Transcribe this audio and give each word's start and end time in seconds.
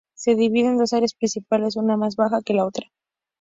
Se 0.15 0.33
divide 0.33 0.69
en 0.69 0.79
dos 0.79 0.93
áreas 0.93 1.13
principales, 1.13 1.75
una 1.75 1.95
más 1.95 2.15
baja 2.15 2.41
que 2.43 2.55
la 2.55 2.65
otra. 2.65 2.87